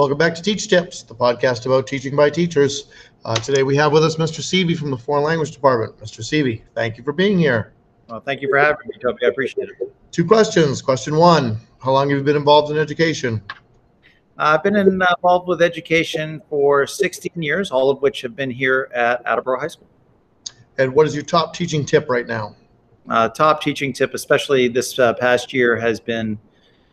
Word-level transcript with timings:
Welcome 0.00 0.16
back 0.16 0.34
to 0.34 0.40
Teach 0.40 0.66
Tips, 0.66 1.02
the 1.02 1.14
podcast 1.14 1.66
about 1.66 1.86
teaching 1.86 2.16
by 2.16 2.30
teachers. 2.30 2.84
Uh, 3.26 3.34
today 3.34 3.62
we 3.62 3.76
have 3.76 3.92
with 3.92 4.02
us 4.02 4.16
Mr. 4.16 4.40
Seavey 4.40 4.74
from 4.74 4.90
the 4.90 4.96
Foreign 4.96 5.24
Language 5.24 5.50
Department. 5.50 5.98
Mr. 5.98 6.20
Seavey, 6.20 6.62
thank 6.74 6.96
you 6.96 7.04
for 7.04 7.12
being 7.12 7.38
here. 7.38 7.74
Well, 8.08 8.20
thank 8.20 8.40
you 8.40 8.48
for 8.48 8.56
having 8.56 8.88
me, 8.88 8.96
Toby. 8.98 9.26
I 9.26 9.28
appreciate 9.28 9.68
it. 9.68 9.94
Two 10.10 10.24
questions. 10.24 10.80
Question 10.80 11.16
one 11.16 11.58
How 11.82 11.92
long 11.92 12.08
have 12.08 12.16
you 12.16 12.24
been 12.24 12.34
involved 12.34 12.72
in 12.72 12.78
education? 12.78 13.42
I've 14.38 14.62
been 14.62 14.74
uh, 14.74 14.80
involved 14.80 15.48
with 15.48 15.60
education 15.60 16.40
for 16.48 16.86
16 16.86 17.32
years, 17.42 17.70
all 17.70 17.90
of 17.90 18.00
which 18.00 18.22
have 18.22 18.34
been 18.34 18.50
here 18.50 18.90
at 18.94 19.20
Attleboro 19.26 19.60
High 19.60 19.68
School. 19.68 19.88
And 20.78 20.94
what 20.94 21.06
is 21.08 21.14
your 21.14 21.24
top 21.24 21.52
teaching 21.52 21.84
tip 21.84 22.08
right 22.08 22.26
now? 22.26 22.56
Uh, 23.06 23.28
top 23.28 23.60
teaching 23.60 23.92
tip, 23.92 24.14
especially 24.14 24.66
this 24.66 24.98
uh, 24.98 25.12
past 25.12 25.52
year, 25.52 25.76
has 25.76 26.00
been 26.00 26.38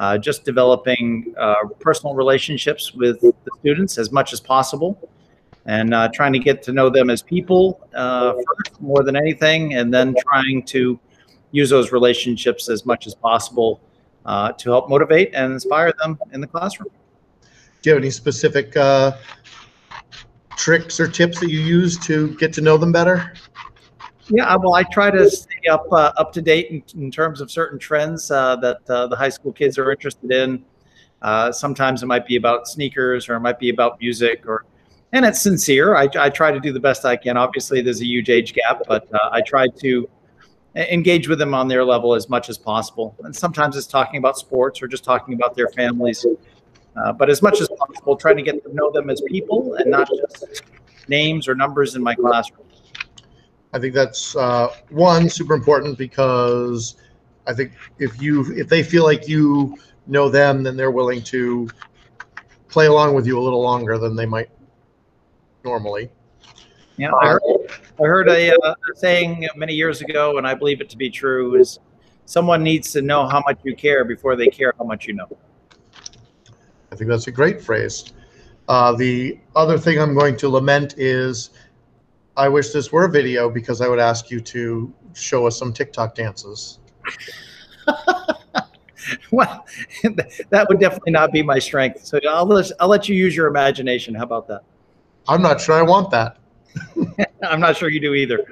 uh, 0.00 0.18
just 0.18 0.44
developing 0.44 1.32
uh, 1.38 1.54
personal 1.78 2.14
relationships 2.14 2.92
with 2.94 3.20
the 3.20 3.32
students 3.60 3.98
as 3.98 4.10
much 4.10 4.32
as 4.32 4.40
possible 4.40 4.98
and 5.66 5.92
uh, 5.94 6.08
trying 6.12 6.32
to 6.32 6.38
get 6.38 6.62
to 6.62 6.72
know 6.72 6.88
them 6.88 7.10
as 7.10 7.22
people 7.22 7.86
uh, 7.94 8.32
first, 8.32 8.80
more 8.80 9.02
than 9.02 9.14
anything, 9.14 9.74
and 9.74 9.92
then 9.92 10.14
trying 10.26 10.62
to 10.62 10.98
use 11.52 11.68
those 11.68 11.92
relationships 11.92 12.68
as 12.68 12.86
much 12.86 13.06
as 13.06 13.14
possible 13.14 13.80
uh, 14.24 14.52
to 14.52 14.70
help 14.70 14.88
motivate 14.88 15.34
and 15.34 15.52
inspire 15.52 15.92
them 16.00 16.18
in 16.32 16.40
the 16.40 16.46
classroom. 16.46 16.88
Do 17.82 17.90
you 17.90 17.94
have 17.94 18.02
any 18.02 18.10
specific 18.10 18.76
uh, 18.76 19.18
tricks 20.56 20.98
or 20.98 21.08
tips 21.08 21.40
that 21.40 21.50
you 21.50 21.60
use 21.60 21.98
to 22.00 22.34
get 22.36 22.52
to 22.54 22.60
know 22.60 22.76
them 22.76 22.92
better? 22.92 23.34
Yeah, 24.32 24.54
well, 24.56 24.74
I 24.74 24.84
try 24.84 25.10
to 25.10 25.28
stay 25.28 25.66
up 25.70 25.86
uh, 25.90 26.12
up 26.16 26.32
to 26.34 26.42
date 26.42 26.70
in, 26.70 27.02
in 27.02 27.10
terms 27.10 27.40
of 27.40 27.50
certain 27.50 27.78
trends 27.78 28.30
uh, 28.30 28.56
that 28.56 28.78
uh, 28.88 29.08
the 29.08 29.16
high 29.16 29.28
school 29.28 29.52
kids 29.52 29.76
are 29.76 29.90
interested 29.90 30.30
in. 30.30 30.64
Uh, 31.20 31.50
sometimes 31.50 32.02
it 32.02 32.06
might 32.06 32.26
be 32.26 32.36
about 32.36 32.68
sneakers, 32.68 33.28
or 33.28 33.34
it 33.34 33.40
might 33.40 33.58
be 33.58 33.70
about 33.70 34.00
music, 34.00 34.44
or 34.46 34.64
and 35.12 35.24
it's 35.24 35.42
sincere. 35.42 35.96
I, 35.96 36.08
I 36.16 36.30
try 36.30 36.52
to 36.52 36.60
do 36.60 36.72
the 36.72 36.80
best 36.80 37.04
I 37.04 37.16
can. 37.16 37.36
Obviously, 37.36 37.82
there's 37.82 38.00
a 38.00 38.06
huge 38.06 38.30
age 38.30 38.54
gap, 38.54 38.82
but 38.86 39.12
uh, 39.12 39.30
I 39.32 39.40
try 39.40 39.66
to 39.66 40.08
engage 40.76 41.28
with 41.28 41.40
them 41.40 41.52
on 41.52 41.66
their 41.66 41.84
level 41.84 42.14
as 42.14 42.28
much 42.28 42.48
as 42.48 42.56
possible. 42.56 43.16
And 43.24 43.34
sometimes 43.34 43.76
it's 43.76 43.88
talking 43.88 44.18
about 44.18 44.38
sports 44.38 44.80
or 44.80 44.86
just 44.86 45.02
talking 45.02 45.34
about 45.34 45.56
their 45.56 45.68
families. 45.70 46.24
Uh, 46.96 47.12
but 47.12 47.28
as 47.28 47.42
much 47.42 47.60
as 47.60 47.68
possible, 47.68 48.16
trying 48.16 48.36
to 48.36 48.42
get 48.42 48.62
to 48.62 48.74
know 48.74 48.92
them 48.92 49.10
as 49.10 49.20
people 49.22 49.74
and 49.74 49.90
not 49.90 50.08
just 50.08 50.62
names 51.08 51.48
or 51.48 51.56
numbers 51.56 51.96
in 51.96 52.02
my 52.02 52.14
classroom. 52.14 52.69
I 53.72 53.78
think 53.78 53.94
that's 53.94 54.34
uh, 54.36 54.68
one 54.90 55.28
super 55.28 55.54
important 55.54 55.96
because 55.96 56.96
I 57.46 57.54
think 57.54 57.72
if 57.98 58.20
you 58.20 58.44
if 58.56 58.68
they 58.68 58.82
feel 58.82 59.04
like 59.04 59.28
you 59.28 59.76
know 60.06 60.28
them, 60.28 60.62
then 60.62 60.76
they're 60.76 60.90
willing 60.90 61.22
to 61.24 61.68
play 62.68 62.86
along 62.86 63.14
with 63.14 63.26
you 63.26 63.38
a 63.38 63.42
little 63.42 63.62
longer 63.62 63.98
than 63.98 64.16
they 64.16 64.26
might 64.26 64.50
normally. 65.64 66.10
Yeah, 66.96 67.12
I 67.14 67.28
heard, 67.28 67.42
I 67.98 68.02
heard 68.02 68.28
a 68.28 68.54
uh, 68.62 68.74
saying 68.94 69.48
many 69.56 69.72
years 69.72 70.00
ago, 70.02 70.36
and 70.38 70.46
I 70.46 70.54
believe 70.54 70.80
it 70.80 70.90
to 70.90 70.96
be 70.96 71.08
true: 71.08 71.54
is 71.54 71.78
someone 72.26 72.62
needs 72.62 72.92
to 72.92 73.02
know 73.02 73.26
how 73.26 73.40
much 73.46 73.58
you 73.62 73.74
care 73.74 74.04
before 74.04 74.36
they 74.36 74.48
care 74.48 74.74
how 74.78 74.84
much 74.84 75.06
you 75.06 75.14
know. 75.14 75.28
I 76.92 76.96
think 76.96 77.08
that's 77.08 77.28
a 77.28 77.32
great 77.32 77.62
phrase. 77.62 78.12
Uh, 78.68 78.92
the 78.92 79.38
other 79.56 79.78
thing 79.78 79.98
I'm 79.98 80.14
going 80.14 80.36
to 80.38 80.48
lament 80.48 80.94
is 80.96 81.50
I 82.40 82.48
wish 82.48 82.70
this 82.70 82.90
were 82.90 83.04
a 83.04 83.10
video 83.10 83.50
because 83.50 83.82
I 83.82 83.88
would 83.88 83.98
ask 83.98 84.30
you 84.30 84.40
to 84.40 84.90
show 85.12 85.46
us 85.46 85.58
some 85.58 85.74
TikTok 85.74 86.14
dances. 86.14 86.78
well, 89.30 89.66
that 90.48 90.66
would 90.70 90.80
definitely 90.80 91.12
not 91.12 91.32
be 91.32 91.42
my 91.42 91.58
strength. 91.58 92.06
So 92.06 92.18
I'll 92.26 92.46
let, 92.46 92.72
I'll 92.80 92.88
let 92.88 93.10
you 93.10 93.14
use 93.14 93.36
your 93.36 93.46
imagination. 93.46 94.14
How 94.14 94.22
about 94.22 94.48
that? 94.48 94.62
I'm 95.28 95.42
not 95.42 95.60
sure 95.60 95.74
I 95.74 95.82
want 95.82 96.10
that. 96.12 96.38
I'm 97.42 97.60
not 97.60 97.76
sure 97.76 97.90
you 97.90 98.00
do 98.00 98.14
either. 98.14 98.42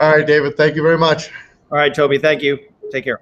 All 0.00 0.10
right, 0.10 0.26
David, 0.26 0.56
thank 0.56 0.74
you 0.74 0.82
very 0.82 0.98
much. 0.98 1.30
All 1.70 1.78
right, 1.78 1.94
Toby, 1.94 2.18
thank 2.18 2.42
you. 2.42 2.58
Take 2.90 3.04
care. 3.04 3.20